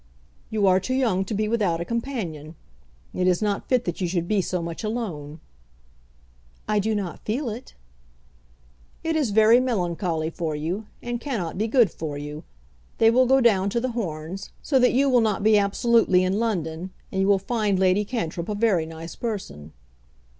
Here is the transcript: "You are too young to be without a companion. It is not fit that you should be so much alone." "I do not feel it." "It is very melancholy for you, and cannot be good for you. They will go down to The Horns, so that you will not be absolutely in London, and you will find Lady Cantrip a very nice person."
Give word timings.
"You 0.49 0.65
are 0.65 0.79
too 0.79 0.95
young 0.95 1.23
to 1.25 1.35
be 1.35 1.47
without 1.47 1.79
a 1.79 1.85
companion. 1.85 2.55
It 3.13 3.27
is 3.27 3.39
not 3.39 3.69
fit 3.69 3.85
that 3.85 4.01
you 4.01 4.07
should 4.07 4.27
be 4.27 4.41
so 4.41 4.59
much 4.59 4.83
alone." 4.83 5.39
"I 6.67 6.79
do 6.79 6.95
not 6.95 7.23
feel 7.23 7.51
it." 7.51 7.75
"It 9.03 9.15
is 9.15 9.29
very 9.29 9.59
melancholy 9.59 10.31
for 10.31 10.55
you, 10.55 10.87
and 11.03 11.21
cannot 11.21 11.55
be 11.55 11.67
good 11.67 11.91
for 11.91 12.17
you. 12.17 12.43
They 12.97 13.11
will 13.11 13.27
go 13.27 13.41
down 13.41 13.69
to 13.69 13.79
The 13.79 13.91
Horns, 13.91 14.49
so 14.63 14.79
that 14.79 14.93
you 14.93 15.07
will 15.07 15.21
not 15.21 15.43
be 15.43 15.55
absolutely 15.59 16.23
in 16.23 16.39
London, 16.39 16.89
and 17.11 17.21
you 17.21 17.27
will 17.27 17.37
find 17.37 17.77
Lady 17.77 18.03
Cantrip 18.03 18.49
a 18.49 18.55
very 18.55 18.87
nice 18.87 19.15
person." 19.15 19.71